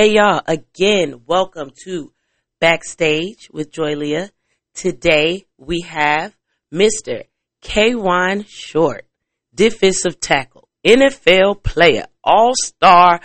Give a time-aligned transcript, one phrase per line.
[0.00, 2.12] Hey y'all, again, welcome to
[2.60, 4.30] Backstage with Joy Leah.
[4.72, 6.36] Today we have
[6.72, 7.24] Mr.
[7.64, 9.08] Kawann Short,
[9.52, 13.20] defensive tackle, NFL player, all-star,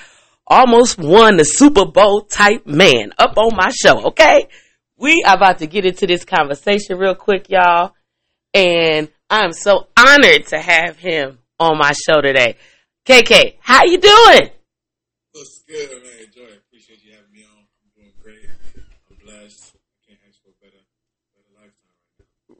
[0.47, 4.47] almost won the Super Bowl type man up on my show, okay?
[4.97, 7.93] We are about to get into this conversation real quick, y'all.
[8.55, 12.55] And I'm so honored to have him on my show today.
[13.05, 14.49] KK, how you doing?
[15.33, 16.13] What's good, man
[16.73, 17.63] appreciate you having me on.
[17.63, 18.49] I'm doing great.
[18.49, 19.77] I'm blessed.
[19.77, 20.83] I can't ask for a better,
[21.37, 21.95] better lifetime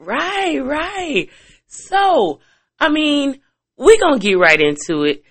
[0.06, 1.30] right Right,
[1.68, 2.40] So,
[2.80, 3.40] I mean,
[3.78, 5.24] we gonna get right into it.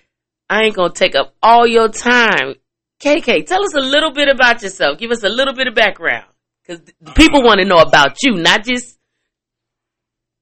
[0.49, 2.55] I ain't gonna take up all your time.
[2.99, 4.97] KK, tell us a little bit about yourself.
[4.97, 6.25] Give us a little bit of background.
[6.65, 6.79] Cause
[7.15, 8.97] people want to know about you, not just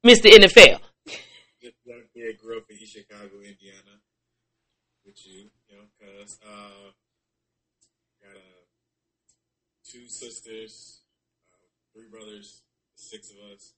[0.05, 0.29] Mr.
[0.29, 0.79] NFL.
[1.81, 3.97] Young grew up in East Chicago, Indiana,
[5.05, 6.37] with you, you know, cuz.
[6.45, 6.91] Uh,
[8.21, 8.61] got uh,
[9.83, 11.01] two sisters,
[11.53, 11.57] uh,
[11.93, 12.61] three brothers,
[12.95, 13.73] six of us.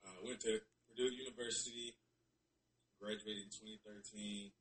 [0.00, 1.96] Uh, went to Purdue University,
[2.96, 4.52] graduated in 2013.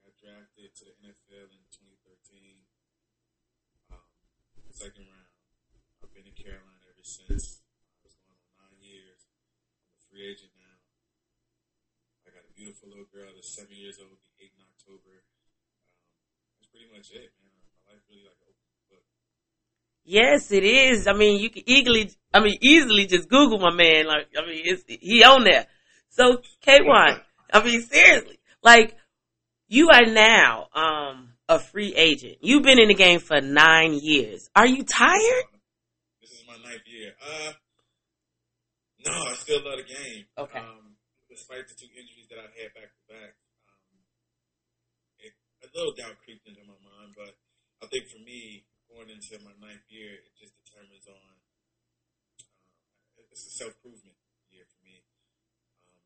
[0.00, 2.64] Uh, got drafted to the NFL in 2013.
[3.92, 4.04] Um,
[4.72, 5.28] second round.
[6.00, 7.60] I've been in Carolina ever since.
[8.00, 9.28] I was going on nine years.
[9.84, 10.80] I'm a free agent now.
[12.24, 15.24] I got a beautiful little girl that's seven years old, be eight in October.
[15.84, 16.04] Um,
[16.56, 17.60] that's pretty much it, man.
[17.84, 18.49] My life really like.
[20.10, 21.06] Yes, it is.
[21.06, 24.08] I mean, you can easily, I mean, easily just Google my man.
[24.08, 25.66] Like, I mean, it's, he on there.
[26.08, 27.20] So, K1,
[27.54, 28.96] I mean, seriously, like,
[29.68, 32.38] you are now, um, a free agent.
[32.40, 34.50] You've been in the game for nine years.
[34.56, 35.46] Are you tired?
[36.20, 37.14] This is my ninth year.
[37.22, 37.52] Uh,
[39.06, 40.24] no, I still love the game.
[40.36, 40.58] Okay.
[40.58, 40.98] Um,
[41.30, 43.38] despite the two injuries that I had back to back,
[43.70, 43.94] um,
[45.22, 47.14] it, a little doubt creeped into my mind.
[47.14, 47.38] But
[47.80, 51.34] I think for me, going into my ninth year, it just determines on.
[53.16, 54.18] Uh, it's a self improvement
[54.50, 55.06] year for me.
[55.94, 56.02] Um,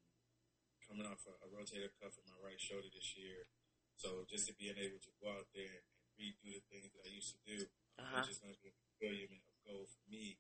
[0.85, 3.49] coming off a, a rotator cuff in my right shoulder this year,
[3.97, 5.87] so just to being able to go out there and
[6.21, 7.59] redo the things that I used to do,
[7.99, 8.21] Uh-huh.
[8.21, 10.37] it's just going to be a fulfillment of goal for me,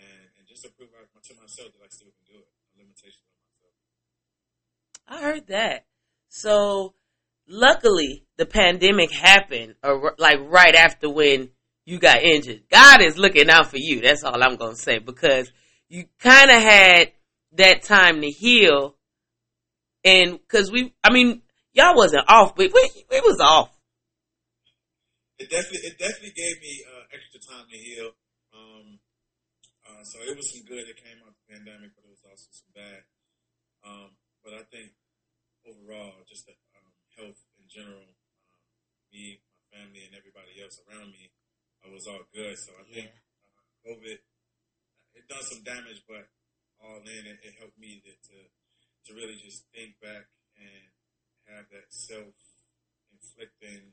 [0.00, 2.50] and and just to prove to myself that I still can do it.
[2.74, 3.74] No limitations on myself.
[5.06, 5.86] I heard that.
[6.28, 6.94] So,
[7.46, 11.50] luckily, the pandemic happened, or like right after when
[11.86, 12.62] you got injured.
[12.68, 14.02] God is looking out for you.
[14.02, 15.50] That's all I'm gonna say because
[15.88, 17.12] you kind of had
[17.52, 18.96] that time to heal,
[20.04, 21.42] and because we, I mean,
[21.72, 23.70] y'all wasn't off, but we, we was off.
[25.38, 28.10] It definitely it definitely gave me uh, extra time to heal.
[28.50, 28.98] Um,
[29.86, 32.26] uh, so it was some good that came out of the pandemic, but it was
[32.26, 33.06] also some bad.
[33.86, 34.10] Um,
[34.42, 34.90] but I think
[35.62, 38.10] overall, just the um, health in general,
[38.50, 38.64] um,
[39.14, 41.30] me, my family, and everybody else around me,
[41.84, 42.56] I was all good.
[42.58, 44.18] So I think uh, COVID
[45.16, 46.28] it done some damage, but
[46.82, 48.36] all in it, it helped me to, to
[49.06, 50.26] to really just think back
[50.58, 50.82] and
[51.48, 52.34] have that self
[53.12, 53.92] inflicting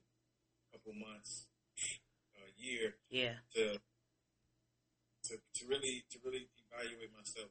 [0.73, 1.45] couple months,
[2.35, 3.33] a year Yeah.
[3.55, 3.77] to
[5.25, 7.49] to to really to really evaluate myself.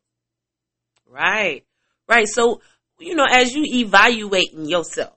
[1.06, 1.64] Right.
[2.08, 2.26] Right.
[2.28, 2.60] So,
[2.98, 5.16] you know, as you evaluating yourself,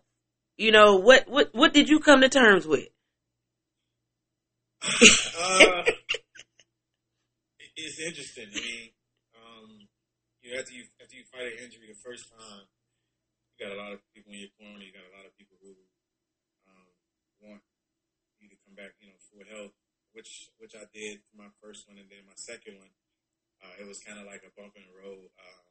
[0.58, 2.88] you know, what, what, what did you come to terms with?
[4.84, 5.84] Uh,
[7.75, 8.50] it's interesting.
[8.52, 8.90] I mean,
[9.36, 9.69] um,
[10.41, 12.68] you know, after you after you fight an injury the first time,
[13.56, 14.84] you got a lot of people in your corner.
[14.84, 15.74] You got a lot of people who
[16.69, 16.90] um,
[17.41, 17.62] want
[18.40, 19.74] you to come back, you know, full health,
[20.14, 22.94] which which I did for my first one, and then my second one,
[23.64, 25.31] uh, it was kind of like a bump in the road.
[25.40, 25.64] Um,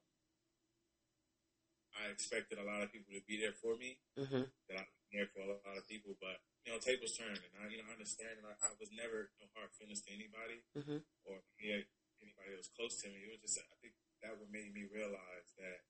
[1.95, 4.51] I expected a lot of people to be there for me, Mm-hmm.
[4.67, 7.69] that I'm there for a lot of people, but you know, tables turned, and I,
[7.69, 11.05] you know, I understand, that I, I was never no hard feelings to anybody Mhm.
[11.29, 11.85] or yeah,
[12.25, 13.21] anybody that was close to me.
[13.25, 13.93] It was just, I think
[14.25, 15.85] that what made me realize that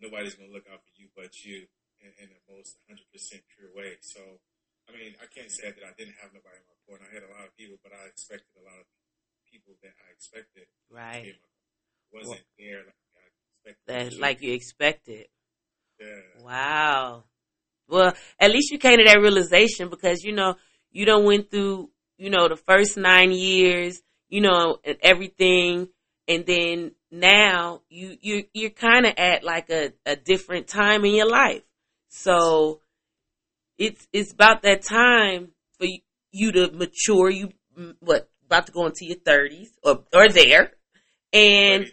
[0.00, 1.68] nobody's gonna look out for you but you
[2.00, 3.96] in, in the most 100 percent pure way.
[4.04, 4.20] So,
[4.88, 7.06] I mean, I can't say that I didn't have nobody in my corner.
[7.08, 8.86] I had a lot of people, but I expected a lot of
[9.48, 11.26] people that I expected to be Right.
[11.32, 11.48] in my
[12.12, 14.12] wasn't there like I expected.
[14.12, 14.20] To.
[14.20, 15.28] like you expected.
[15.98, 16.20] yeah.
[16.42, 17.24] Wow.
[17.88, 20.56] Well, at least you came to that realization because, you know,
[20.90, 25.88] you don't went through, you know, the first nine years, you know, and everything.
[26.28, 31.14] And then now you, you, you're kind of at like a, a different time in
[31.14, 31.62] your life.
[32.08, 32.80] So
[33.78, 35.98] it's, it's about that time for you,
[36.30, 37.28] you to mature.
[37.28, 37.50] You,
[38.00, 40.72] what, about to go into your thirties or, or there.
[41.32, 41.86] And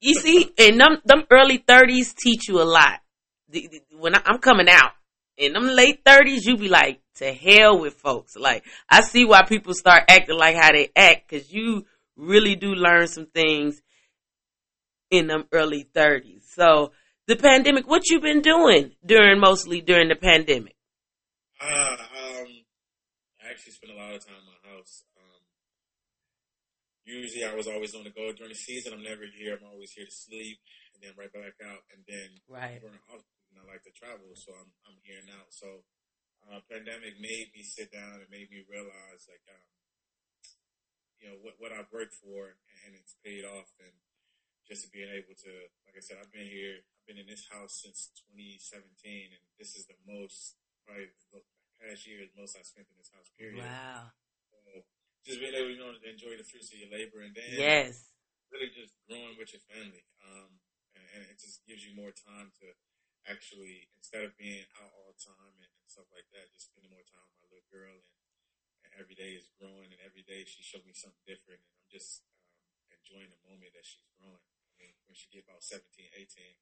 [0.00, 3.00] you see, and them, them early thirties teach you a lot.
[3.98, 4.92] When I, I'm coming out,
[5.36, 8.36] in them late thirties, you be like, to hell with folks.
[8.36, 11.86] Like, I see why people start acting like how they act, cause you
[12.16, 13.82] really do learn some things
[15.10, 16.46] in them early thirties.
[16.54, 16.92] So,
[17.26, 20.76] the pandemic, what you been doing during, mostly during the pandemic?
[21.60, 22.48] Uh, um,
[23.40, 25.04] I actually spent a lot of time in my house.
[25.16, 25.40] Um,
[27.04, 28.92] usually I was always on the go during the season.
[28.92, 29.56] I'm never here.
[29.56, 30.58] I'm always here to sleep
[30.94, 31.80] and then right back out.
[31.94, 32.80] And then Right.
[32.80, 33.24] during the off
[33.54, 35.46] season, I like to travel, so I'm I'm here now.
[35.50, 35.86] So,
[36.50, 39.70] uh, pandemic made me sit down and made me realize like, um,
[41.22, 43.94] you know, what what I've worked for and it's paid off, and
[44.66, 45.52] just being able to,
[45.86, 48.82] like I said, I've been here, I've been in this house since 2017,
[49.30, 51.40] and this is the most probably the
[51.80, 53.28] past year is the most I spent in this house.
[53.36, 53.64] Period.
[53.64, 54.12] Wow.
[54.64, 54.82] So
[55.24, 58.08] just being able, you know, to enjoy the fruits of your labor, and then Yes.
[58.52, 60.04] really just growing with your family.
[60.24, 60.60] Um,
[60.96, 62.66] and, and it just gives you more time to
[63.28, 66.92] actually, instead of being out all the time and, and stuff like that, just spending
[66.92, 67.96] more time with my little girl.
[67.96, 68.18] And,
[68.84, 71.60] and every day is growing, and every day she showed me something different.
[71.64, 74.40] And I'm just um, enjoying the moment that she's growing.
[74.40, 76.60] I mean, when she get about 17, 18,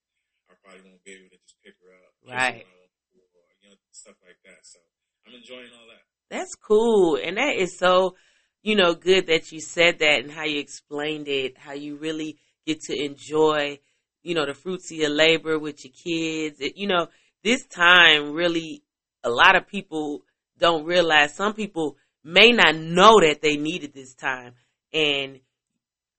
[0.50, 2.62] I probably won't be able to just pick her up, Right.
[2.62, 4.62] when I want to, or you know, stuff like that.
[4.62, 4.78] So
[5.26, 6.04] I'm enjoying all that.
[6.30, 7.16] That's cool.
[7.16, 8.16] And that is so,
[8.62, 12.38] you know, good that you said that and how you explained it, how you really
[12.66, 13.78] get to enjoy,
[14.22, 16.60] you know, the fruits of your labor with your kids.
[16.60, 17.08] It, you know,
[17.42, 18.82] this time really,
[19.24, 20.22] a lot of people
[20.58, 24.54] don't realize some people may not know that they needed this time.
[24.92, 25.40] And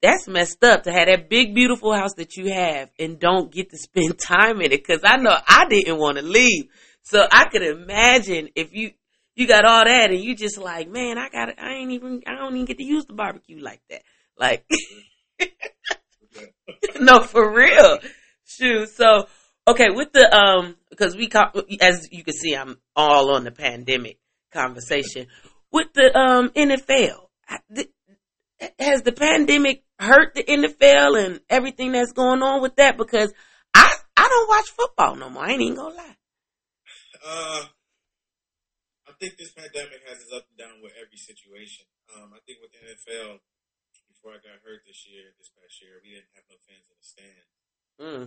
[0.01, 3.69] that's messed up to have that big, beautiful house that you have and don't get
[3.69, 4.85] to spend time in it.
[4.85, 6.65] Cause I know I didn't want to leave.
[7.03, 8.91] So I could imagine if you,
[9.35, 12.35] you got all that and you just like, man, I got I ain't even, I
[12.35, 14.03] don't even get to use the barbecue like that.
[14.37, 14.65] Like,
[16.99, 17.99] no, for real.
[18.45, 18.89] Shoot.
[18.89, 19.27] So,
[19.67, 21.29] okay, with the, um, because we,
[21.81, 24.19] as you can see, I'm all on the pandemic
[24.51, 25.27] conversation.
[25.71, 27.27] With the, um, NFL,
[28.79, 32.97] has the pandemic hurt the NFL and everything that's going on with that?
[32.97, 33.33] Because
[33.73, 35.43] I, I don't watch football no more.
[35.43, 36.17] I ain't even gonna lie.
[37.25, 37.63] Uh,
[39.07, 41.85] I think this pandemic has its up and down with every situation.
[42.15, 43.39] Um, I think with the NFL,
[44.23, 46.95] before I got hurt this year, this past year, we didn't have no fans in
[46.95, 47.47] the stand.
[47.99, 48.25] Mm,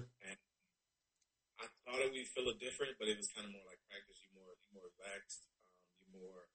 [1.57, 4.21] I thought it would feel a different, but it was kind of more like practice.
[4.21, 5.49] You more, you more relaxed.
[5.49, 5.73] Um,
[6.05, 6.53] you more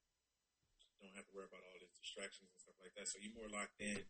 [1.01, 3.09] don't have to worry about all these distractions and stuff like that.
[3.09, 4.05] So you're more locked in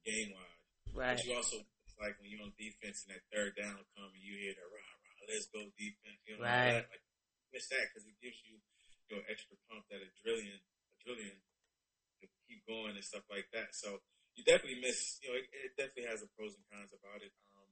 [0.00, 0.64] game wise.
[0.96, 1.20] right.
[1.20, 4.24] But you also it's like when you're on defense and that third down come and
[4.24, 6.24] you hear that rah rah, let's go defense.
[6.24, 6.88] You know, Right.
[6.88, 7.04] Like
[7.52, 8.56] miss that because it gives you
[9.12, 10.64] your extra pump that adrenaline,
[10.96, 11.44] adrenaline
[12.24, 13.76] to keep going and stuff like that.
[13.76, 14.00] So
[14.36, 15.18] you definitely miss.
[15.22, 17.32] You know, it, it definitely has the pros and cons about it.
[17.56, 17.70] Um,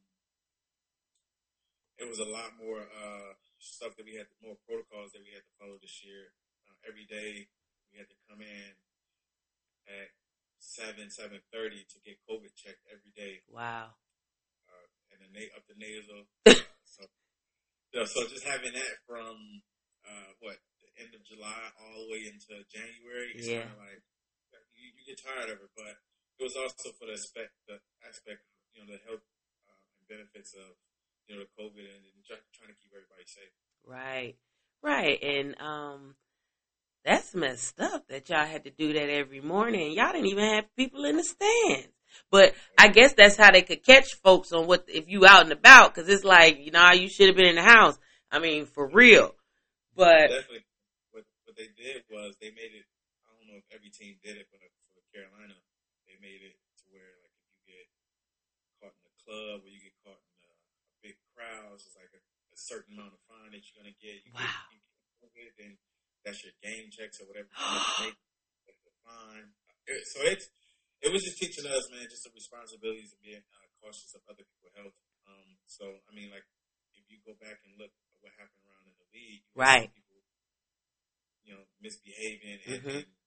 [1.99, 5.43] it was a lot more uh, stuff that we had, more protocols that we had
[5.43, 6.31] to follow this year.
[6.67, 7.51] Uh, every day
[7.91, 8.71] we had to come in
[9.89, 10.13] at
[10.63, 13.95] seven, seven thirty to get COVID checked every day, Wow.
[14.69, 16.27] uh, and the na- up the nasal.
[16.85, 17.03] so,
[17.95, 19.63] you know, so just having that from
[20.07, 23.71] uh, what the end of July all the way into January, it's Yeah.
[23.81, 24.03] like
[24.77, 25.71] you, you get tired of it.
[25.75, 25.99] But
[26.38, 29.26] it was also for the aspect, the aspect, of, you know, the health
[29.67, 30.79] uh, and benefits of
[31.29, 33.52] you know the COVID and, and try, trying to keep everybody safe.
[33.87, 34.37] Right.
[34.82, 35.23] Right.
[35.23, 36.14] And um
[37.04, 39.92] that's messed up that y'all had to do that every morning.
[39.92, 41.88] Y'all didn't even have people in the stands.
[42.30, 45.52] But I guess that's how they could catch folks on what if you out and
[45.52, 47.99] about because it's like you know you should have been in the house.
[48.30, 49.35] I mean for real.
[49.95, 50.64] But Definitely,
[51.12, 52.87] what what they did was they made it.
[53.26, 54.61] I don't know if every team did it, but
[54.95, 55.54] for Carolina,
[56.19, 57.87] they made it to where like if you get
[58.83, 62.11] caught in a club or you get caught in a, a big crowd, it's like
[62.11, 64.19] a, a certain amount of fine that you're gonna get.
[64.27, 64.43] You Wow.
[64.43, 65.73] get, you get COVID, then
[66.27, 67.47] that's your game checks or whatever.
[67.55, 69.55] you the fine.
[70.15, 70.51] So it's
[70.99, 74.43] it was just teaching us, man, just the responsibilities of being uh, cautious of other
[74.43, 74.99] people's health.
[75.31, 76.43] Um, so I mean, like
[76.99, 79.87] if you go back and look at what happened around in the league, Right.
[79.95, 80.19] people,
[81.47, 82.99] you know, misbehaving and, Mhm.
[82.99, 83.18] and, and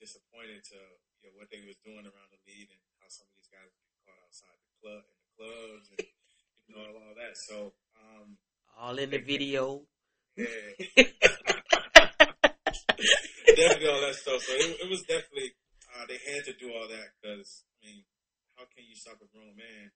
[0.00, 0.78] disappointed to
[1.20, 3.66] you know what they was doing around the league and how some of these guys
[3.70, 6.00] were caught outside the club in the clubs and
[6.66, 7.34] you know all that.
[7.36, 8.38] So um,
[8.78, 9.82] all in the video.
[10.38, 10.46] yeah,
[13.58, 14.38] definitely all that stuff.
[14.42, 15.50] So it, it was definitely
[15.98, 18.04] uh, they had to do all that because I mean,
[18.56, 19.90] how can you stop a grown man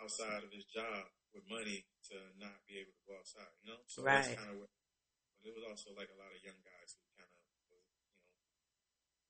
[0.00, 3.48] outside of his job with money to not be able to go outside?
[3.64, 4.36] You know, so that's Right.
[4.36, 4.68] kind of what.
[5.40, 7.72] But it was also like a lot of young guys who kind of was, you
[7.72, 7.80] know,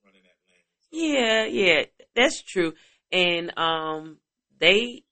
[0.04, 0.64] running that lane.
[0.80, 2.74] So, Yeah, yeah, that's true.
[3.12, 4.18] And um
[4.58, 5.04] they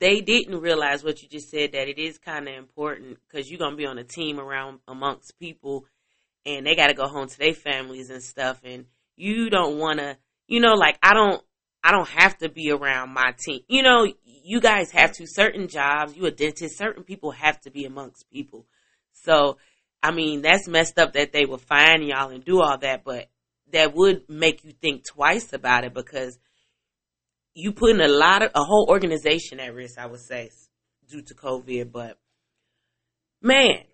[0.00, 3.58] they didn't realize what you just said that it is kind of important because you're
[3.58, 5.86] gonna be on a team around amongst people,
[6.46, 9.98] and they got to go home to their families and stuff, and you don't want
[9.98, 10.16] to,
[10.46, 11.42] you know, like I don't,
[11.82, 13.60] I don't have to be around my team.
[13.68, 16.16] You know, you guys have to certain jobs.
[16.16, 18.66] You a dentist, certain people have to be amongst people.
[19.12, 19.58] So,
[20.02, 23.28] I mean, that's messed up that they will find y'all and do all that, but
[23.72, 26.38] that would make you think twice about it because
[27.54, 30.50] you putting a lot of a whole organization at risk, I would say,
[31.08, 31.90] due to COVID.
[31.92, 32.18] But
[33.42, 33.84] man,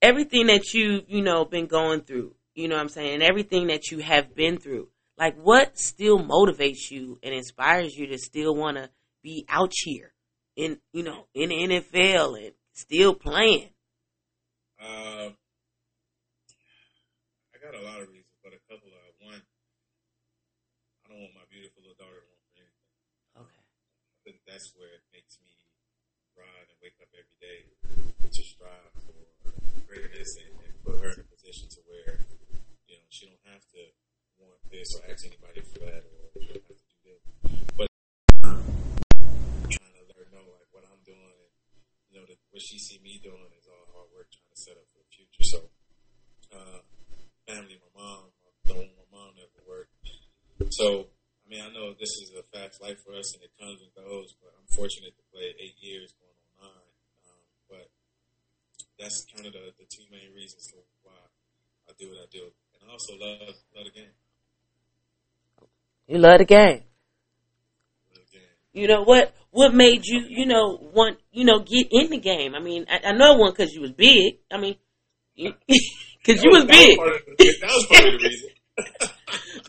[0.00, 3.68] everything that you you know been going through, you know what I'm saying, and everything
[3.68, 4.88] that you have been through,
[5.18, 8.90] like what still motivates you and inspires you to still want to
[9.22, 10.12] be out here
[10.56, 13.70] in you know in the NFL and still playing.
[14.80, 15.30] Uh,
[17.54, 21.46] I got a lot of reasons, but a couple of one, I don't want my
[21.46, 22.90] beautiful little daughter to want for anything.
[23.38, 23.62] Okay.
[23.62, 25.48] I think that's where it makes me
[26.36, 27.72] ride and wake up every day
[28.20, 29.16] to strive for
[29.88, 32.20] greatness and, and put her in a position to where,
[32.84, 33.80] you know, she don't have to
[34.36, 37.24] want this or ask anybody for that or she don't have to do this.
[37.80, 37.88] But
[39.72, 41.52] trying to let her know like what I'm doing and
[42.12, 44.76] you know that what she see me doing is all hard work trying to set
[44.76, 45.48] up for the future.
[45.48, 45.72] So
[46.52, 46.84] uh
[47.48, 49.88] family, my mom, I don't want my mom to ever work.
[50.76, 51.08] So
[51.52, 54.32] mean I know this is a fast life for us and it comes and goes,
[54.40, 56.32] but I'm fortunate to play eight years going
[56.64, 56.92] on nine.
[57.28, 57.86] Um, but
[58.98, 61.12] that's kind of the, the two main reasons to why
[61.88, 62.48] I do what I do.
[62.80, 64.16] And I also love love the game.
[66.08, 66.80] You love the game.
[68.16, 68.56] Love the game.
[68.72, 69.34] You know what?
[69.50, 72.54] What made you, you know, want, you know, get in the game?
[72.54, 74.38] I mean, I, I know one because you was big.
[74.50, 74.76] I mean,
[75.36, 76.96] because you was that big.
[76.96, 78.48] part of the- that was part of the reason.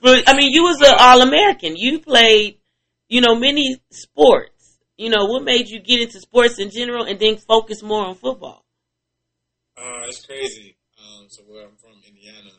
[0.01, 1.75] But I mean, you was an All American.
[1.75, 2.59] You played,
[3.07, 4.79] you know, many sports.
[4.97, 8.15] You know, what made you get into sports in general and then focus more on
[8.15, 8.65] football?
[9.77, 10.77] Uh, it's crazy.
[10.99, 12.51] Um, so where I'm from, Indiana,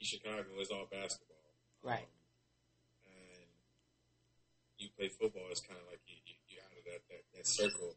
[0.00, 1.36] East Chicago, is all basketball.
[1.82, 2.08] Right.
[3.04, 3.46] Um, and
[4.78, 7.46] you play football, it's kind of like you, you, you're out of that, that, that
[7.46, 7.94] circle.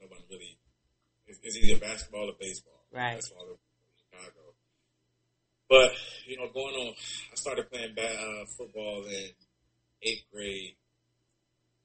[0.00, 0.58] Nobody really,
[1.26, 2.82] it's, it's either basketball or baseball.
[2.92, 3.14] Right.
[3.14, 3.62] That's all over
[3.98, 4.57] Chicago.
[5.68, 5.92] But,
[6.26, 9.36] you know, going on, I started playing ba- uh, football in
[10.02, 10.76] eighth grade,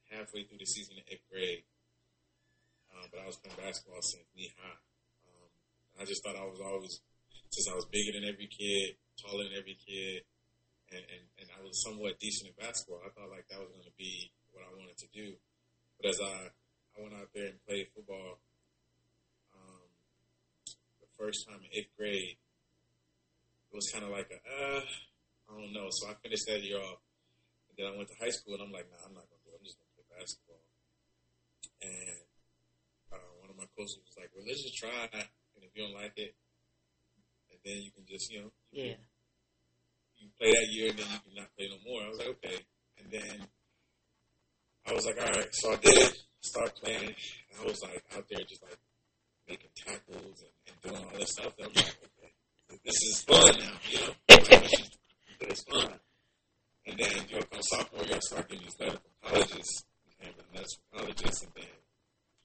[0.10, 1.68] halfway through the season in eighth grade.
[2.96, 4.80] Um, but I was playing basketball since knee high.
[5.28, 5.50] Um,
[6.00, 7.02] I just thought I was always,
[7.52, 10.24] since I was bigger than every kid, taller than every kid,
[10.88, 13.84] and, and, and I was somewhat decent at basketball, I thought like that was going
[13.84, 15.36] to be what I wanted to do.
[16.00, 16.48] But as I,
[16.96, 18.40] I went out there and played football,
[19.52, 19.88] um,
[21.04, 22.38] the first time in eighth grade,
[23.74, 24.82] it was kind of like a, uh,
[25.50, 25.90] I don't know.
[25.90, 27.02] So I finished that year off.
[27.70, 29.46] And then I went to high school and I'm like, nah, I'm not going to
[29.50, 29.58] do it.
[29.58, 30.62] I'm just going to play basketball.
[31.82, 32.22] And
[33.10, 35.10] uh, one of my coaches was like, well, let's just try.
[35.10, 36.38] And if you don't like it,
[37.50, 39.02] and then you can just, you know, you Yeah.
[40.22, 42.06] you play that year and then you can not play no more.
[42.06, 42.58] I was like, okay.
[43.02, 43.48] And then
[44.86, 45.50] I was like, all right.
[45.52, 47.10] So I did start playing.
[47.10, 48.78] And I was like out there just like
[49.50, 51.54] making tackles and, and doing all this stuff.
[51.58, 52.23] I'm like, okay,
[52.84, 54.14] this is fun now, you know.
[55.42, 55.94] it's fun.
[56.86, 59.86] And then you know, come sophomore year, I started getting these letters from colleges,
[60.20, 61.76] and letters from colleges, and then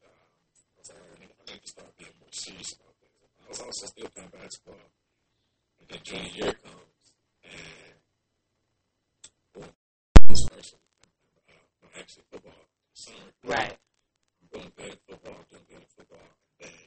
[0.04, 3.11] um, I was like, I need, I need to start being more serious about this.
[3.18, 4.87] I was also still playing basketball.
[5.80, 7.02] And then junior year comes,
[7.42, 7.99] and
[9.54, 9.73] boom,
[10.28, 10.78] this person,
[11.49, 13.32] uh, no, actually football, summer.
[13.44, 13.75] Right.
[13.75, 16.28] I'm doing good at football, doing good at football,
[16.61, 16.78] and then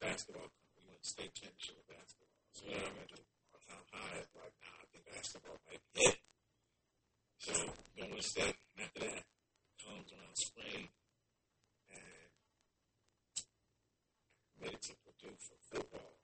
[0.00, 0.50] basketball.
[1.00, 2.28] State championship basketball.
[2.52, 4.18] So then I'm at all-time high.
[4.20, 6.18] It's nah, I think basketball might be it.
[7.38, 7.54] So
[8.18, 9.22] to state, and after that
[9.78, 10.88] comes around spring,
[11.90, 12.30] and
[14.60, 14.94] made it to
[15.38, 16.18] for football.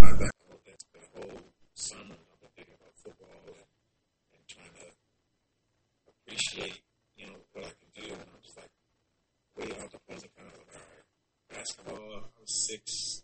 [0.00, 1.38] That whole, that, that whole
[1.74, 3.68] summer, I've been thinking about football and,
[4.34, 4.90] and trying to
[6.10, 6.82] appreciate,
[7.16, 8.10] you know, what I can do.
[8.10, 8.72] And I'm just like,
[9.54, 11.06] way out the puzzle, kind of like, all right,
[11.50, 13.22] basketball, I'm six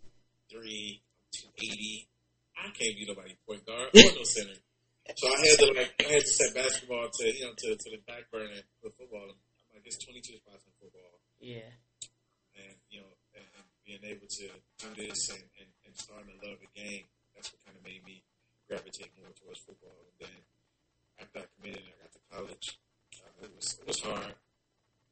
[0.51, 1.01] three,
[1.33, 2.09] I'm.
[2.57, 4.55] I can't be nobody point guard or no center.
[5.17, 7.89] So I had to like I had to set basketball to you know to, to
[7.91, 9.27] the back burner for football.
[9.33, 9.37] I'm
[9.75, 11.67] like it's twenty two spots in football Yeah.
[12.57, 16.39] and you know and, and being able to do this and, and, and starting to
[16.49, 17.05] love the game,
[17.37, 18.23] that's what kind of made me
[18.71, 19.93] gravitate more towards football.
[20.09, 20.39] And then
[21.21, 22.67] after I committed and I got to college,
[23.21, 24.33] uh, it was it was hard,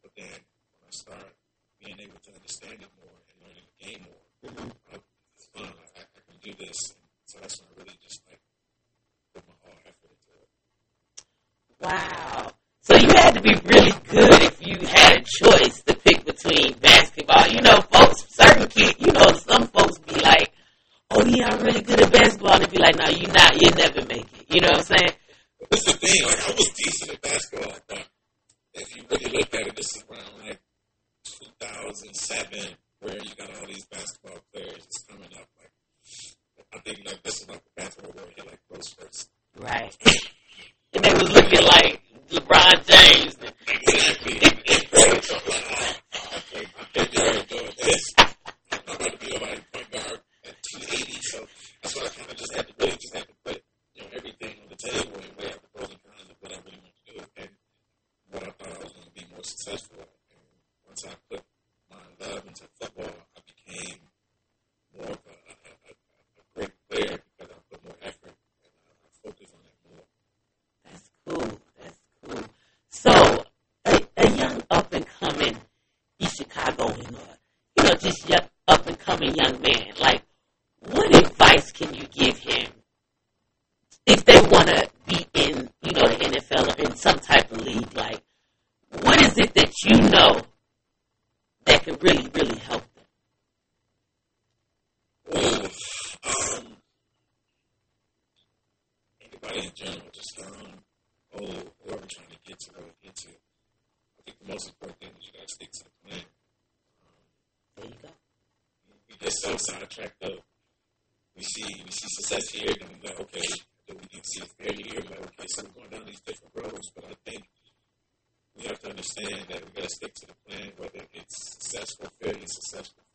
[0.00, 0.38] but then
[0.80, 1.36] when I started
[1.84, 4.50] being able to understand it more and learning the game more,
[4.94, 4.98] uh,
[5.36, 5.66] it's fun.
[5.66, 8.40] I, I can do this, and so that's when I really just like
[9.34, 10.48] put my effort into it.
[11.80, 12.52] Wow.
[12.82, 14.31] So you had to be really good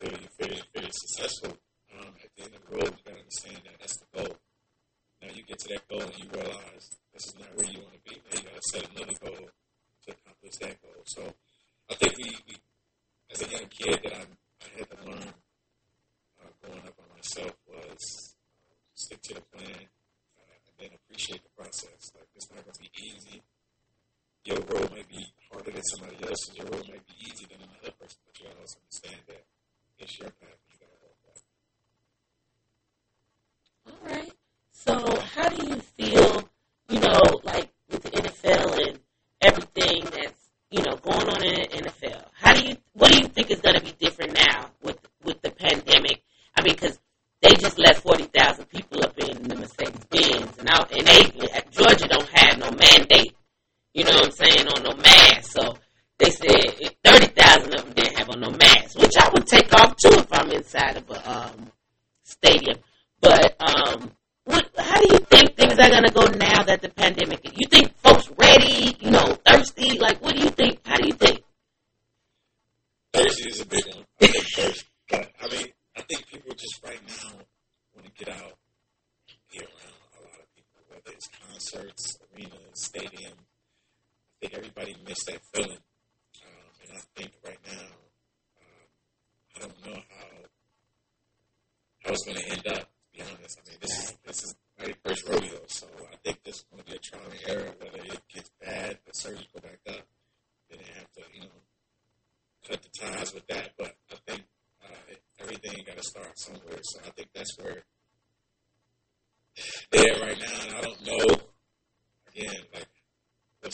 [0.00, 1.56] very, very, very successful.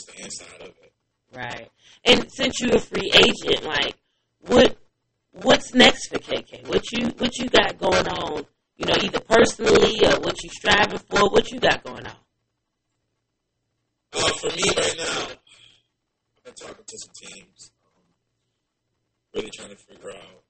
[0.02, 0.92] the inside of it.
[1.34, 1.70] Right.
[2.04, 3.96] And since you're a free agent, like
[4.40, 4.76] what
[5.32, 6.68] what's next for KK?
[6.68, 8.46] What you what you got going on?
[8.76, 11.30] You know, either personally or what you striving for.
[11.30, 12.16] What you got going on?
[14.12, 18.02] Uh, for me right now, I've been talking to some teams, um,
[19.34, 20.42] really trying to figure out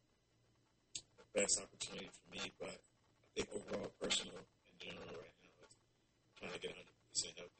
[1.16, 2.52] the best opportunity for me.
[2.60, 4.36] But I think overall, personal
[4.68, 5.76] in general right now is
[6.36, 7.53] trying to get 100 percent of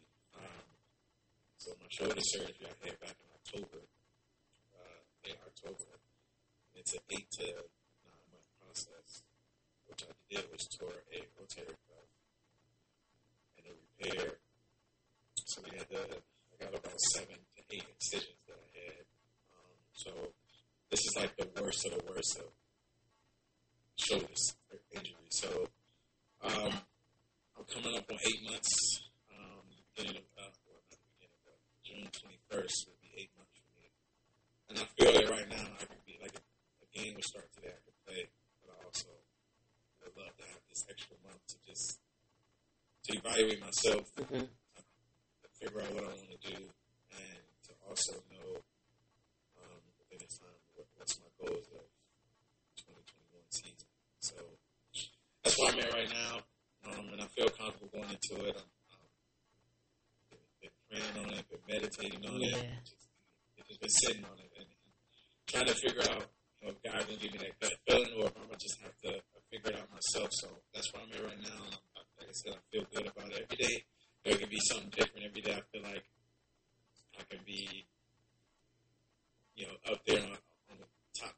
[1.65, 3.81] so my shoulder surgery I had back in October,
[4.77, 5.97] uh, late October,
[6.77, 7.47] it's an eight to
[8.05, 9.25] nine month process.
[9.89, 12.09] Which I did was tore a rotator cuff
[13.57, 14.37] and a repair.
[15.47, 19.05] So I had the, I got about seven to eight incisions that I had.
[19.57, 20.11] Um, so
[20.91, 22.53] this is like the worst of the worst of
[23.97, 24.37] shoulder
[24.93, 25.29] injury.
[25.31, 25.49] So
[26.45, 26.77] um,
[27.57, 29.04] I'm coming up on eight months
[43.45, 44.11] doing myself.
[44.17, 44.45] Mm-hmm.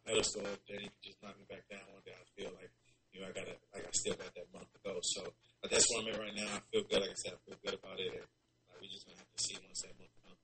[0.07, 0.43] The top pedestal.
[0.69, 2.13] Then he just knock me back down one day.
[2.15, 2.71] I feel like,
[3.13, 4.99] you know, I got to like I still got that month to go.
[5.03, 5.23] So
[5.71, 6.49] that's where I'm at right now.
[6.55, 7.01] I feel good.
[7.01, 8.13] Like I said, I feel good about it.
[8.13, 8.23] And
[8.71, 10.41] uh, we just gonna have to see once that month comes.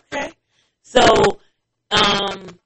[0.00, 0.28] Okay.
[0.82, 1.04] So,
[1.90, 2.58] um,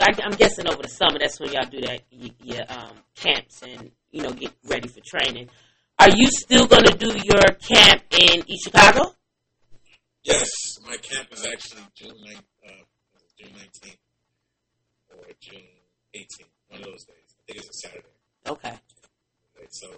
[0.00, 3.90] I, I'm guessing over the summer, that's when y'all do that, your um, camps and,
[4.10, 5.50] you know, get ready for training.
[5.98, 9.14] Are you still going to do your camp in East Chicago?
[10.22, 10.48] Yes,
[10.86, 12.84] my camp is actually June 9th, uh,
[13.38, 13.98] June 19th
[15.28, 15.68] or June
[16.16, 16.48] 18th.
[16.68, 17.28] One of those days.
[17.36, 18.16] I think it's a Saturday.
[18.48, 18.72] Okay.
[19.56, 19.88] Okay, so,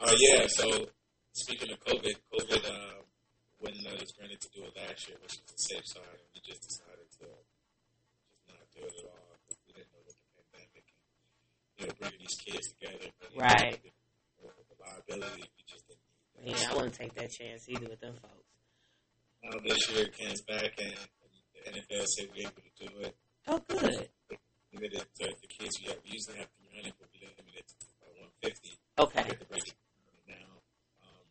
[0.00, 0.46] uh, yeah.
[0.48, 0.86] So
[1.32, 3.00] speaking of COVID, COVID uh,
[3.60, 6.28] wouldn't let us granted to do it last year, which is the safe side, and
[6.34, 9.36] we just decided to just not do it at all.
[9.66, 11.00] We didn't know what the pandemic and
[11.80, 13.08] you know bringing these kids together.
[13.20, 13.80] but, you know, Right.
[13.82, 13.90] The,
[14.68, 16.00] the liability, we just didn't.
[16.44, 16.62] need that.
[16.62, 18.52] Yeah, I wouldn't take that chance either with them folks.
[19.44, 20.92] Now this year, Ken's back, and
[21.54, 23.16] the NFL said we're able to do it.
[23.48, 24.08] Oh, good.
[24.76, 25.96] Limited to the kids we have.
[26.04, 28.76] We usually have 300, but we limited to uh, 150.
[29.08, 29.24] Okay.
[29.24, 29.72] The break
[30.28, 30.52] now.
[31.00, 31.24] Um,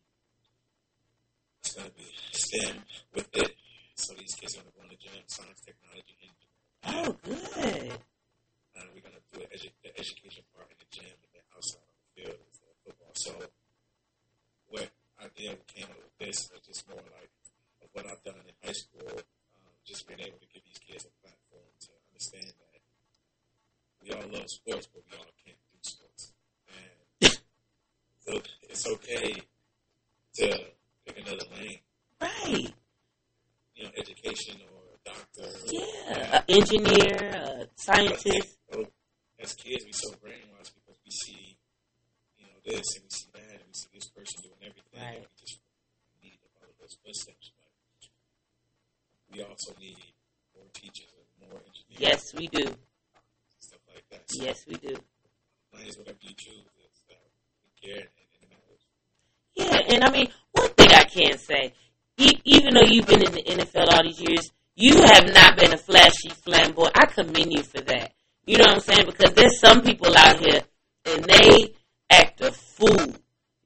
[1.62, 2.82] it's going to be STEM
[3.14, 3.54] with it.
[3.94, 6.58] So these kids are going to go in the gym, science, technology, engineering.
[6.90, 7.94] Oh, good.
[8.82, 11.46] And we're going to do the, edu- the education part in the gym and then
[11.54, 13.14] outside on the field is the football.
[13.14, 13.30] So
[14.74, 14.90] what
[15.22, 17.30] idea we came up with this was just more like
[17.86, 21.06] of what I've done in high school, um, just being able to give these kids
[21.06, 22.50] a platform to understand
[24.08, 26.32] that we all love sports, but we all can't do sports.
[28.28, 29.34] And so it's okay
[30.36, 30.60] to
[31.06, 31.80] pick another lane,
[32.20, 32.74] Right.
[33.76, 35.48] you know, education or a doctor.
[35.72, 36.38] Yeah.
[36.38, 38.58] An engineer, a scientist.
[38.72, 38.86] So, oh,
[39.40, 41.56] as kids, we so brainwashed because we see,
[42.40, 45.00] you know, this and we see that and we see this person doing everything.
[45.02, 45.18] Right.
[45.18, 45.60] And we just
[46.24, 47.52] need to follow those footsteps.
[47.54, 50.02] But we also need
[50.56, 52.66] more teachers and more engineers Yes, we do.
[52.74, 52.78] and
[53.60, 54.24] stuff like that.
[54.25, 54.96] So Yes, we do.
[55.74, 56.56] mine is whatever you choose.
[56.58, 57.04] Is,
[57.82, 58.86] care and, and it matters.
[59.56, 61.74] Yeah, and I mean, one thing I can say,
[62.18, 65.74] e- even though you've been in the NFL all these years, you have not been
[65.74, 66.98] a flashy flamboyant.
[66.98, 68.12] I commend you for that.
[68.46, 69.06] You know what I'm saying?
[69.06, 70.62] Because there's some people out here
[71.06, 71.74] and they
[72.10, 73.16] act a fool.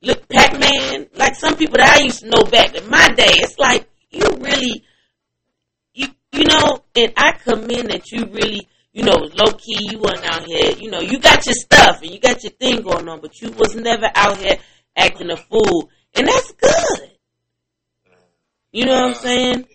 [0.02, 3.58] Look, Pac-Man, like some people that I used to know back in my day, it's
[3.58, 4.84] like you really,
[5.94, 9.78] you you know, and I commend that you really, you know, low key.
[9.92, 12.82] You weren't out here, you know, you got your stuff and you got your thing
[12.82, 14.58] going on, but you was never out here
[14.96, 17.12] acting a fool, and that's good.
[18.72, 19.66] You know what I'm saying?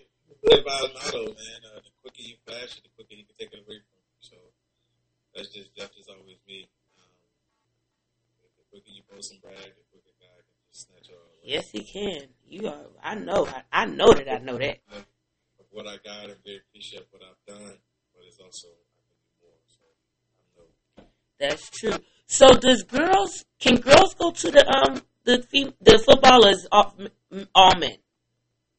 [0.43, 1.59] Live by a motto, man.
[1.67, 4.15] Uh, the quicker you flash it, the quicker you can take it away from you.
[4.21, 4.37] So
[5.35, 6.69] that's just that's just always me.
[6.95, 7.11] Um,
[8.55, 11.43] the quicker you and brag, the quicker God can just snatch all away.
[11.43, 12.29] Yes, he can.
[12.47, 12.87] You are.
[13.03, 13.47] I know.
[13.47, 14.29] I, I know that.
[14.29, 14.79] I know that.
[14.87, 15.03] Of
[15.59, 17.75] of what I got, I'm very appreciative of what I've done,
[18.15, 19.59] but it's also I can do more.
[19.67, 19.83] So
[20.39, 21.07] I know.
[21.39, 21.97] That's true.
[22.27, 23.45] So does girls?
[23.59, 27.97] Can girls go to the um the fem- the footballers all, m- all men?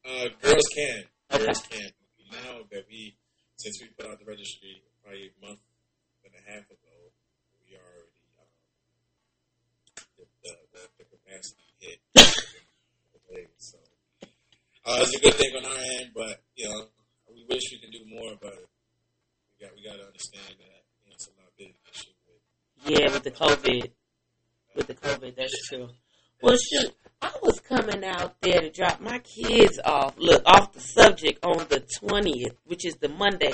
[0.05, 1.03] Uh, girls can.
[1.31, 1.45] Okay.
[1.45, 1.89] Girls can.
[2.31, 3.15] Now that we,
[3.55, 5.59] since we put out the registry probably a month
[6.25, 6.95] and a half ago,
[7.63, 8.51] we already um,
[10.17, 11.99] the, the, the, the capacity hit.
[13.57, 13.77] so
[14.85, 16.87] uh, it's a good thing on our end, but you know
[17.33, 21.11] we wish we could do more, but we got we got to understand that you
[21.11, 22.16] know, it's a liability issue.
[22.85, 23.91] Yeah, with the COVID.
[24.75, 25.89] With the COVID, that's true.
[26.41, 30.15] Well, shoot, I was coming out there to drop my kids off.
[30.17, 33.53] Look, off the subject on the twentieth, which is the Monday.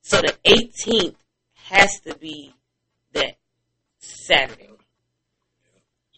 [0.00, 1.16] So the eighteenth
[1.54, 2.54] has to be
[3.12, 3.36] that
[3.98, 4.70] Saturday.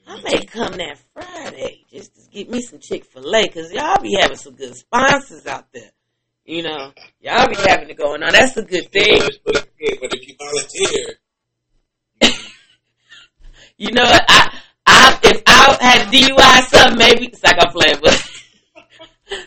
[0.07, 4.01] I may come that Friday just to get me some Chick Fil A because y'all
[4.01, 5.91] be having some good sponsors out there.
[6.45, 8.33] You know, y'all be having it going on.
[8.33, 9.21] That's a good thing.
[9.45, 11.19] but if you volunteer,
[13.79, 14.05] You know?
[14.05, 18.31] I, I, if I had DUI something, maybe it's like I'm playing, but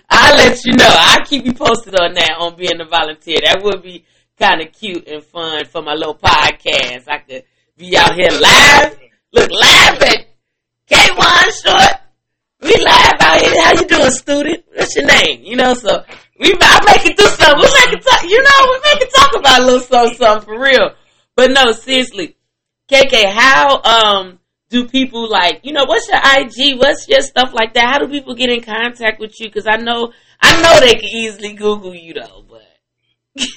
[0.10, 0.90] I'll let you know.
[0.90, 3.40] I'll keep you posted on that on being a volunteer.
[3.44, 4.06] That would be
[4.40, 7.08] kind of cute and fun for my little podcast.
[7.08, 7.44] I could
[7.78, 9.00] be out here live,
[9.34, 10.26] look live at
[10.90, 12.02] K1 Short.
[12.62, 13.64] We live out here.
[13.64, 14.66] How you doing, student?
[14.74, 15.42] What's your name?
[15.44, 16.04] You know, so
[16.40, 17.60] we I make it do something.
[17.60, 18.24] We make it talk.
[18.24, 20.92] You know, we make it talk about a little something, something for real.
[21.36, 22.36] But no, seriously,
[22.92, 26.78] KK, how um do people like, you know, what's your IG?
[26.78, 27.86] What's your stuff like that?
[27.86, 29.48] How do people get in contact with you?
[29.48, 32.62] Because I know, I know they can easily Google you though, but.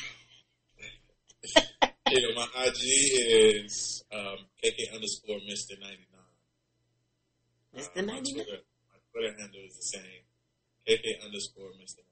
[2.13, 5.79] know, my IG is um, KK underscore Mr.
[5.81, 5.99] 99.
[7.77, 7.99] Mr.
[7.99, 8.07] Uh, 99?
[8.07, 10.23] My Twitter, my Twitter handle is the same.
[10.89, 12.03] KK underscore Mr.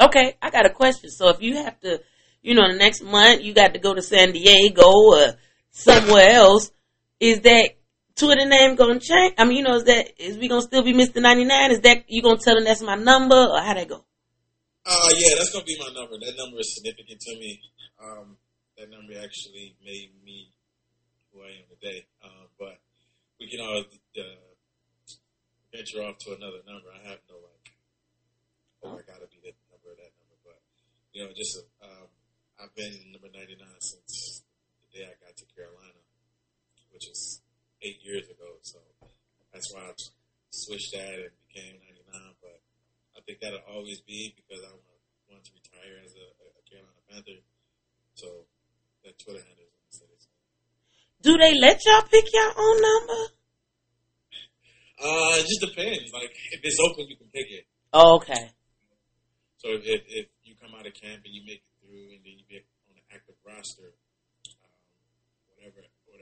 [0.00, 0.08] 99.
[0.08, 1.10] Okay, I got a question.
[1.10, 2.00] So if you have to,
[2.42, 5.34] you know, the next month you got to go to San Diego or
[5.74, 6.70] somewhere else,
[7.18, 7.70] is that
[8.14, 9.34] Twitter name gonna change?
[9.36, 11.20] I mean, you know, is that is we gonna still be Mr.
[11.20, 11.72] 99?
[11.72, 14.06] Is that you gonna tell them that's my number or how that go?
[14.86, 16.16] Uh yeah, that's gonna be my number.
[16.18, 17.60] That number is significant to me.
[17.98, 18.36] Um,
[18.78, 20.54] that number actually made me
[21.32, 22.06] who I am today.
[22.22, 22.78] Um, but
[23.40, 24.22] we can all uh,
[25.74, 26.90] venture off to another number.
[26.94, 27.66] I have no like,
[28.84, 30.38] oh, I gotta be that number, that number.
[30.44, 30.62] But
[31.10, 32.06] you know, just um,
[32.62, 34.33] I've been number ninety nine since
[34.94, 35.98] day I got to Carolina,
[36.94, 37.42] which is
[37.82, 38.62] eight years ago.
[38.62, 38.78] So
[39.50, 39.92] that's why I
[40.54, 42.38] switched that and became ninety nine.
[42.38, 42.62] But
[43.18, 44.70] I think that'll always be because I
[45.26, 47.42] want to retire as a, a Carolina Panther.
[48.14, 48.46] So
[49.02, 49.98] that Twitter handle is
[51.20, 53.22] Do they let y'all pick your own number?
[54.94, 56.14] Uh, it just depends.
[56.14, 57.66] Like if it's open, you can pick it.
[57.92, 58.54] Oh, okay.
[59.58, 62.36] So if, if you come out of camp and you make it through, and then
[62.36, 63.96] you get on an active roster,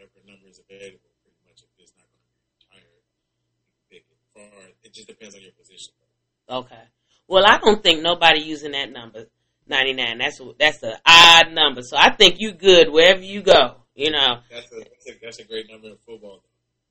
[0.02, 3.02] whatever number is available, pretty much if it's not going to be retired,
[3.90, 4.18] pick it.
[4.34, 5.92] Or it just depends on your position.
[6.48, 6.84] Okay.
[7.28, 9.26] Well, I don't think nobody using that number.
[9.68, 10.18] 99.
[10.18, 11.82] That's a, that's an odd number.
[11.82, 14.40] So I think you good wherever you go, you know.
[14.50, 16.42] That's a, that's a, that's a great number in football.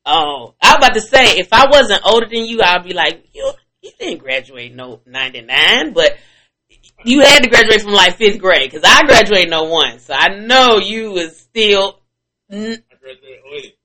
[0.06, 3.26] Oh, I was about to say, if I wasn't older than you, I'd be like,
[3.34, 6.18] you, you didn't graduate no 99, but
[7.04, 10.00] you had to graduate from like fifth grade, cause I graduated no oh one.
[10.00, 12.00] So I know you was still.
[12.50, 13.78] N- Graduated 08.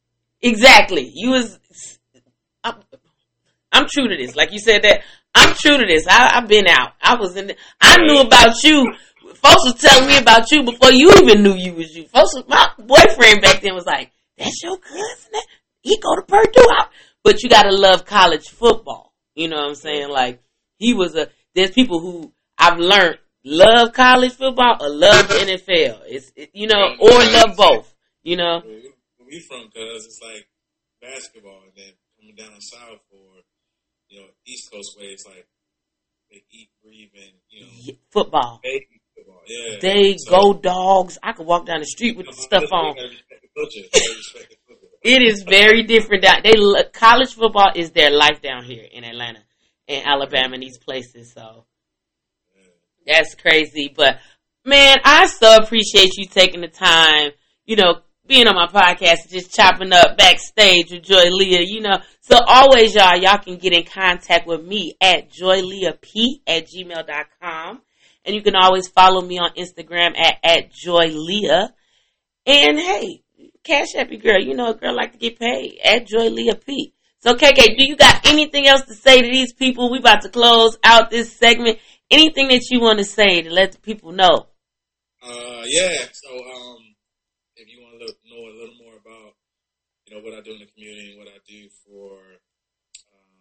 [0.42, 1.10] Exactly.
[1.14, 1.58] You was,
[2.62, 2.76] I'm,
[3.72, 4.36] I'm true to this.
[4.36, 5.02] Like you said that,
[5.36, 6.06] I'm true to this.
[6.08, 6.92] I, have been out.
[7.00, 7.48] I was in.
[7.48, 8.92] The, I knew about you.
[9.34, 12.04] Folks was telling me about you before you even knew you was you.
[12.04, 15.30] Folks, was, my boyfriend back then was like, "That's your cousin.
[15.32, 15.46] That,
[15.82, 16.86] he go to Purdue." I,
[17.22, 19.12] but you gotta love college football.
[19.34, 20.08] You know what I'm saying?
[20.08, 20.42] Like
[20.78, 21.28] he was a.
[21.54, 26.00] There's people who I've learned love college football or love the NFL.
[26.06, 27.94] It's it, you know or love both.
[28.22, 28.62] You know.
[29.26, 29.68] Where we from?
[29.74, 30.46] Cause it's like
[31.02, 33.42] basketball, and then coming down south or
[34.08, 35.48] you know, East Coast way, it's like
[36.30, 38.60] they eat, breathe, and you know, football.
[38.62, 38.86] They
[39.16, 39.42] football.
[39.48, 39.78] Yeah.
[39.80, 41.18] They so, go dogs.
[41.24, 42.94] I could walk down the street with the stuff on.
[45.02, 46.22] it is very different.
[46.22, 46.52] Down they
[46.92, 49.40] college football is their life down here in Atlanta,
[49.88, 51.32] and Alabama, and these places.
[51.32, 51.64] So
[53.04, 53.92] that's crazy.
[53.94, 54.20] But
[54.64, 57.32] man, I so appreciate you taking the time.
[57.64, 61.98] You know, being on my podcast, just chopping up backstage with Joy Leah, you know.
[62.20, 67.82] So always, y'all, y'all can get in contact with me at joyleahp at gmail.com.
[68.24, 71.68] And you can always follow me on Instagram at, at joyleah.
[72.44, 73.22] And hey,
[73.62, 76.92] cash happy girl, you know a girl like to get paid at joyleahp.
[77.20, 79.90] So KK, do you got anything else to say to these people?
[79.90, 81.78] We about to close out this segment.
[82.10, 84.46] Anything that you want to say to let the people know?
[85.22, 86.06] Uh, yeah.
[86.12, 86.76] So, um,
[88.36, 89.32] know a little more about,
[90.05, 92.40] you know, what I do in the community and what I do for
[93.12, 93.36] um,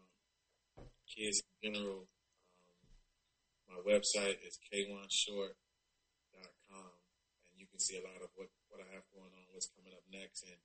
[1.08, 2.12] kids in general,
[3.72, 5.56] um, my website is k1short.com,
[7.48, 9.96] and you can see a lot of what, what I have going on, what's coming
[9.96, 10.60] up next, and,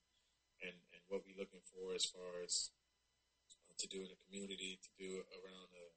[0.67, 2.75] and, and what we're looking for as far as
[3.71, 5.95] uh, to do in the community, to do around the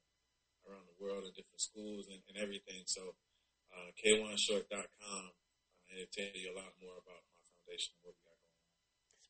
[0.64, 2.88] around the world in different schools and, and everything.
[2.88, 3.12] So,
[3.68, 8.33] uh, k1short.com, uh, it'll tell you a lot more about my foundation and what we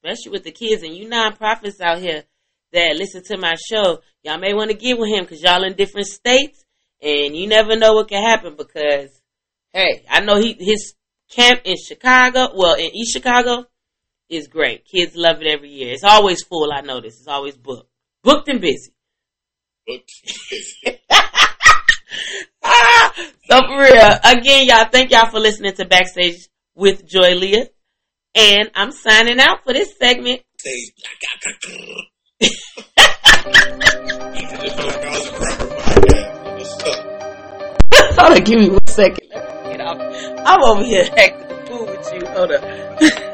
[0.05, 2.25] especially with the kids and you nonprofits out here
[2.73, 5.75] that listen to my show, y'all may want to get with him because y'all in
[5.75, 6.65] different states
[7.01, 9.23] and you never know what can happen because,
[9.73, 10.95] hey, I know he his
[11.31, 13.65] camp in Chicago, well, in East Chicago,
[14.29, 14.85] is great.
[14.85, 15.93] Kids love it every year.
[15.93, 17.19] It's always full, I notice.
[17.19, 17.89] It's always booked.
[18.23, 18.93] Booked and busy.
[19.87, 20.13] Booked
[22.63, 23.15] ah,
[23.49, 27.69] so for real, again, y'all, thank y'all for listening to Backstage with Joy Leah.
[28.35, 30.43] And I'm signing out for this segment.
[38.17, 39.29] Hold on, give me one second.
[39.31, 39.99] Let me get off.
[40.47, 42.27] I'm over here acting the fool with you.
[42.29, 43.31] Hold up.